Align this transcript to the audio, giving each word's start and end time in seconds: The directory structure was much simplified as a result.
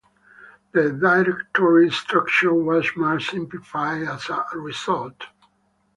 The 0.71 0.93
directory 0.93 1.91
structure 1.91 2.55
was 2.55 2.89
much 2.95 3.29
simplified 3.29 4.01
as 4.07 4.27
a 4.29 4.57
result. 4.57 5.25